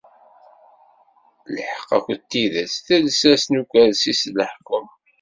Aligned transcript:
Lḥeqq 1.55 1.89
akked 1.97 2.21
tidet, 2.31 2.73
d 2.87 2.89
llsas 3.05 3.43
n 3.47 3.59
ukersi-s 3.61 4.21
n 4.29 4.33
leḥkem. 4.39 4.85